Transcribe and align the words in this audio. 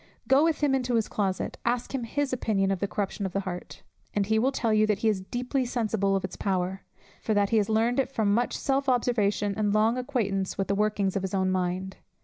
Go 0.27 0.43
with 0.43 0.61
him 0.63 0.73
into 0.73 0.95
his 0.95 1.07
closet, 1.07 1.59
ask 1.63 1.93
him 1.93 2.05
his 2.05 2.33
opinion 2.33 2.71
of 2.71 2.79
the 2.79 2.87
corruption 2.87 3.23
of 3.27 3.33
the 3.33 3.41
heart, 3.41 3.83
and 4.15 4.25
he 4.25 4.39
will 4.39 4.51
tell 4.51 4.73
you 4.73 4.87
that 4.87 4.97
he 5.05 5.09
is 5.09 5.21
deeply 5.21 5.63
sensible 5.63 6.15
of 6.15 6.23
its 6.25 6.35
power, 6.35 6.81
for 7.21 7.35
that 7.35 7.51
he 7.51 7.57
has 7.57 7.69
learned 7.69 7.99
it 7.99 8.09
from 8.11 8.33
much 8.33 8.57
self 8.57 8.89
observation 8.89 9.53
and 9.55 9.75
long 9.75 9.99
acquaintance 9.99 10.57
with 10.57 10.69
the 10.69 10.73
workings 10.73 11.15
of 11.15 11.21
his 11.21 11.35
own 11.35 11.51
mind. 11.51 11.97